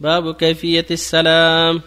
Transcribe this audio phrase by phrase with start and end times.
[0.00, 1.80] باب كيفية السلام.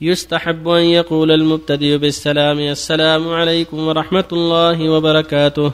[0.00, 5.72] يستحب أن يقول المبتدئ بالسلام السلام عليكم ورحمة الله وبركاته.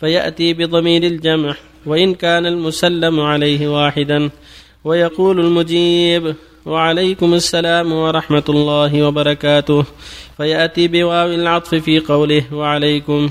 [0.00, 1.54] فيأتي بضمير الجمع
[1.86, 4.30] وإن كان المسلم عليه واحدا.
[4.84, 6.34] ويقول المجيب
[6.66, 9.84] وعليكم السلام ورحمة الله وبركاته.
[10.36, 13.30] فيأتي بواو العطف في قوله وعليكم.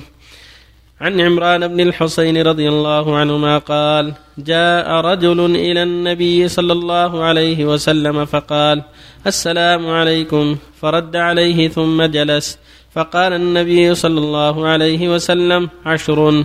[1.01, 7.65] عن عمران بن الحسين رضي الله عنهما قال جاء رجل إلى النبي صلى الله عليه
[7.65, 8.81] وسلم فقال
[9.27, 10.57] السلام عليكم.
[10.81, 12.59] فرد عليه ثم جلس.
[12.95, 16.43] فقال النبي صلى الله عليه وسلم عشر.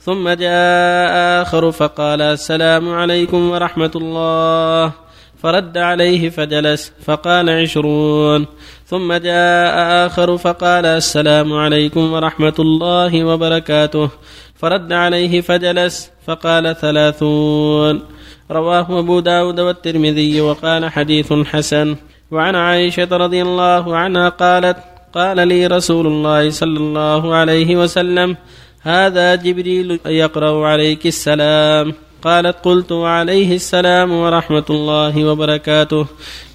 [0.00, 5.03] ثم جاء آخر فقال السلام عليكم ورحمة الله.
[5.44, 8.46] فرد عليه فجلس فقال عشرون.
[8.86, 14.08] ثم جاء آخر فقال السلام عليكم ورحمة الله وبركاته.
[14.56, 18.02] فرد عليه فجلس فقال ثلاثون.
[18.50, 21.96] رواه أبو داود والترمذي وقال حديث حسن.
[22.30, 24.76] وعن عائشة رضي الله عنها قالت
[25.14, 28.36] قال لي رسول الله صلى الله عليه وسلم
[28.82, 31.92] هذا جبريل يقرأ عليك السلام.
[32.24, 36.06] قالت قلت وعليه السلام ورحمة الله وبركاته.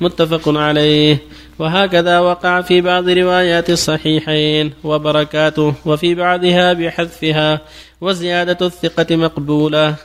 [0.01, 1.17] متفق عليه.
[1.59, 7.61] وهكذا وقع في بعض روايات الصحيحين وبركاته وفي بعضها بحذفها
[8.01, 9.95] وزيادة الثقة مقبولة.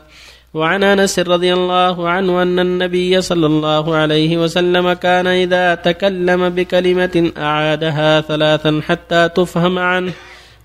[0.54, 7.32] وعن أنس رضي الله عنه أن النبي صلى الله عليه وسلم كان إذا تكلم بكلمة
[7.38, 10.12] أعادها ثلاثا حتى تفهم عنه.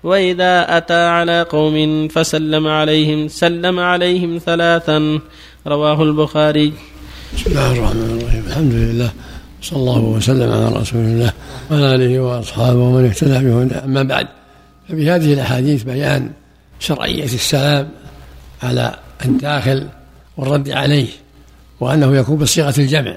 [0.02, 5.20] واذا اتى على قوم فسلم عليهم سلم عليهم ثلاثا
[5.66, 6.72] رواه البخاري.
[7.34, 8.44] بسم الله الرحمن الرحيم.
[8.46, 9.10] الحمد لله.
[9.62, 11.32] صلى الله وسلم على رسول الله
[11.70, 13.84] وعلى آله وأصحابه ومن اهتدى بهداه.
[13.84, 14.26] أما بعد
[14.88, 16.30] ففي هذه الأحاديث بيان
[16.80, 17.88] شرعية السلام
[18.62, 19.88] على الداخل
[20.36, 21.08] والرد عليه
[21.80, 23.16] وأنه يكون بصيغة الجمع.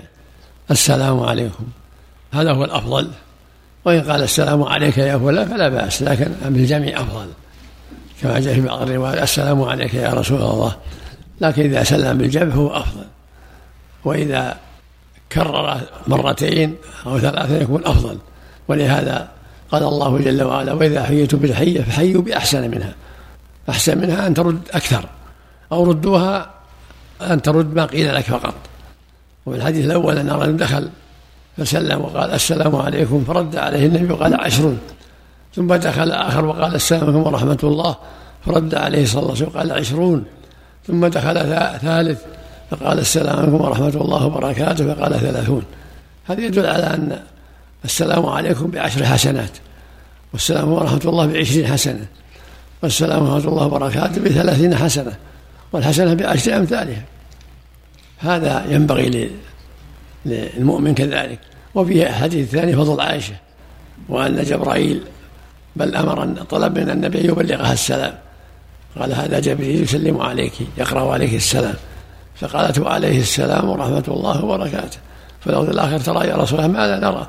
[0.72, 1.66] السلام عليكم.
[2.34, 3.08] هذا هو الأفضل.
[3.86, 7.28] وإن قال السلام عليك يا فلان فلا بأس لكن بالجمع أفضل.
[8.22, 10.76] كما جاء في بعض الروايات السلام عليك يا رسول الله.
[11.42, 13.06] لكن إذا سلم بالجمع هو أفضل.
[14.06, 14.58] وإذا
[15.32, 18.18] كرر مرتين أو ثلاثة يكون أفضل.
[18.68, 19.28] ولهذا
[19.72, 22.94] قال الله جل وعلا وإذا حييتم بالحية فحيوا بأحسن منها.
[23.70, 25.06] أحسن منها أن ترد أكثر.
[25.72, 26.50] أو ردوها
[27.22, 28.54] أن ترد ما قيل لك فقط.
[29.46, 30.90] وفي الحديث الأول أن رجل دخل
[31.58, 34.76] فسلم وقال السلام عليكم فرد عليه النبي وقال عشر
[35.56, 37.96] ثم دخل آخر وقال السلام عليكم ورحمة الله
[38.46, 40.26] فرد عليه صلى الله عليه وسلم وقال عشرون.
[40.88, 41.34] ثم دخل
[41.82, 42.22] ثالث
[42.72, 45.64] فقال السلام عليكم ورحمة الله وبركاته فقال ثلاثون.
[46.26, 47.20] هذا يدل على أن
[47.86, 49.52] السلام عليكم بعشر حسنات
[50.34, 52.06] والسلام ورحمة الله بعشرين حسنة
[52.84, 55.14] والسلام ورحمة الله وبركاته بثلاثين حسنة
[55.72, 57.04] والحسنة بعشر أمثالها.
[58.20, 59.32] هذا ينبغي
[60.26, 61.40] للمؤمن كذلك.
[61.76, 63.36] وفي الحديث الثاني فضل عائشة
[64.10, 65.04] وأن جبرائيل
[65.76, 68.14] بل أمر طلب من النبي يبلغها السلام.
[69.00, 71.76] قال هذا جبريل يسلم عليك يقرأ عليك السلام.
[72.36, 74.98] فقالت عليه السلام ورحمة الله وبركاته.
[75.42, 77.28] فالأول الآخر ترى يا رسول الله ماذا نرى.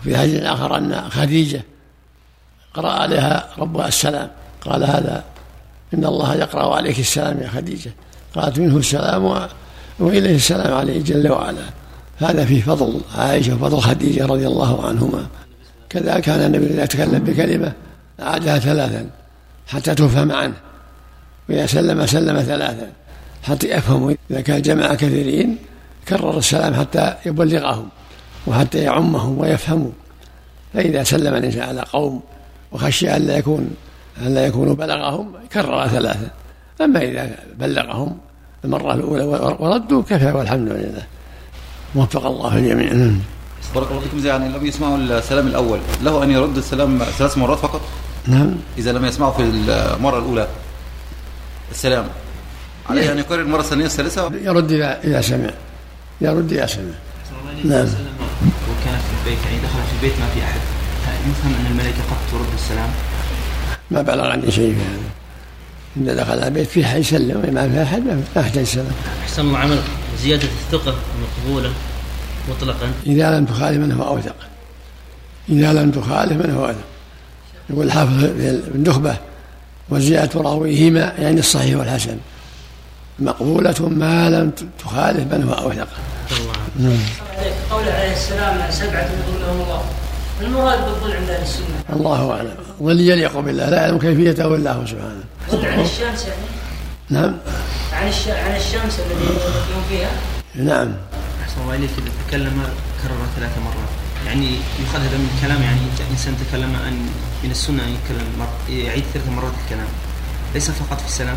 [0.00, 1.62] وفي حديث آخر أن خديجة
[2.74, 4.30] قرأ عليها ربها السلام.
[4.60, 5.24] قال هذا
[5.94, 7.90] إن الله يقرأ عليك السلام يا خديجة.
[8.34, 9.48] قالت منه السلام
[9.98, 11.83] وإليه السلام عليه جل وعلا.
[12.18, 15.26] هذا في فضل عائشة وفضل خديجة رضي الله عنهما.
[15.88, 17.72] كذا كان النبي إذا تكلم بكلمة
[18.20, 19.06] أعادها ثلاثا
[19.66, 20.54] حتى تفهم عنه.
[21.48, 22.92] وإذا سلم سلم ثلاثا
[23.42, 24.14] حتى يفهموا.
[24.30, 25.58] إذا كان جمع كثيرين
[26.08, 27.88] كرر السلام حتى يبلغهم
[28.46, 29.90] وحتى يعمهم ويفهموا.
[30.74, 32.20] فإذا سلم الإنسان على قوم
[32.72, 33.70] وخشي ألا يكون
[34.22, 36.28] ألا يكونوا بلغهم كرر ثلاثة
[36.80, 38.18] أما إذا بلغهم
[38.64, 39.24] المرة الأولى
[39.58, 41.02] وردوا كفى والحمد لله.
[41.94, 43.12] وفق الله الجميع.
[43.74, 44.26] بارك الله فيكم.
[44.26, 45.78] يعني لم يسمعوا السلام الأول.
[46.02, 47.80] له أن يرد السلام ثلاث مرات فقط؟
[48.26, 48.54] نعم.
[48.78, 50.48] إذا لم يسمعوا في المرة الأولى
[51.70, 52.06] السلام.
[52.90, 55.50] عليه أن يكرر المرة الثانية الثالثة؟ يرد إذا إذا سمع
[56.20, 56.82] يرد إذا سمع
[57.64, 57.86] نعم.
[58.70, 60.60] وكان في البيت يعني دخل في البيت ما في أحد.
[61.30, 62.90] يفهم أن الملائكة قد ترد السلام؟
[63.90, 65.23] ما بلغ عني شيء في هذا.
[65.96, 68.86] إذا دخل البيت في حي يسلم ما في أحد ما يحتاج السلام
[69.22, 69.78] أحسن الله عمل
[70.22, 71.72] زيادة الثقة مقبولة
[72.50, 72.92] مطلقا.
[73.06, 74.36] إذا لم تخالف من هو أوثق.
[75.48, 76.84] إذا لم تخالف من هو أوثق.
[77.70, 79.16] يقول الحافظ في النخبة
[79.90, 82.16] وزيادة رأويهما يعني الصحيح والحسن.
[83.18, 85.88] مقبولة ما لم تخالف من هو أوثق.
[86.78, 86.98] نعم.
[87.70, 89.84] قول عليه السلام سبعة يظلهم الله.
[90.40, 91.96] المراد بالظل عند أهل السنة.
[91.96, 92.54] الله أعلم.
[92.82, 93.70] ظل يليق بالله.
[93.70, 95.24] لا يعلم كيفيته الا هو سبحانه.
[95.50, 96.46] ظل عن الشمس يعني؟
[97.10, 97.36] نعم.
[97.92, 98.28] عن الش...
[98.28, 99.24] عن الشمس الذي
[99.72, 100.10] يوم فيها؟
[100.54, 100.92] نعم.
[101.42, 101.90] أحسن الله إليك.
[101.98, 102.62] إذا تكلم
[103.02, 103.90] كرر ثلاث مرات.
[104.26, 104.50] يعني
[104.80, 105.62] يؤخذ هذا من الكلام.
[105.62, 107.08] يعني إذا إنسان تكلم أن
[107.44, 108.74] من السنة أن يتكلم مر...
[108.74, 109.88] يعيد ثلاث مرات الكلام.
[110.54, 111.36] ليس فقط في السلام.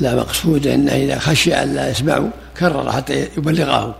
[0.00, 2.28] لا مقصود انه إذا خشي أن لا يسمعوا
[2.58, 3.94] كرر حتى يبلغه.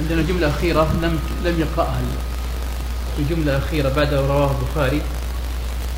[0.00, 2.00] عندنا جملة أخيرة لم لم يقرأها.
[3.18, 5.02] الجملة الأخيرة بعد رواه البخاري.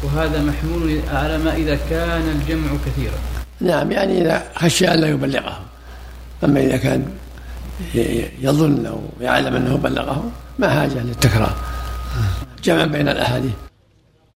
[0.02, 3.18] وهذا محمول على ما إذا كان الجمع كثيرا.
[3.60, 5.60] نعم يعني إذا خشي أن لا يبلغه.
[6.44, 7.06] أما إذا كان
[8.40, 11.54] يظن أو يعلم أنه بلغه ما حاجة للتكرار.
[12.64, 13.52] جمع بين الأحاديث.